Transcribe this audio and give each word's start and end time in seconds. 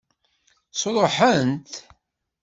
Sṛuḥent-t? 0.79 1.73